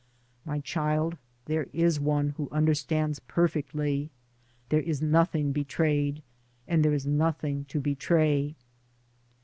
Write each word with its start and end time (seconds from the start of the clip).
My 0.45 0.59
child, 0.61 1.15
there 1.45 1.67
is 1.73 1.99
One 1.99 2.29
who 2.29 2.49
understands 2.51 3.19
perfectly. 3.19 4.09
There 4.69 4.81
is 4.81 4.99
nothing 4.99 5.51
betrayed, 5.51 6.23
and 6.67 6.83
there 6.83 6.95
is 6.95 7.05
nothing 7.05 7.65
to 7.65 7.79
betray. 7.79 8.55